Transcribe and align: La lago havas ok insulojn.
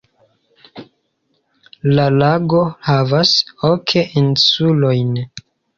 La 1.99 2.07
lago 2.17 2.65
havas 2.89 3.37
ok 3.73 3.95
insulojn. 4.25 5.19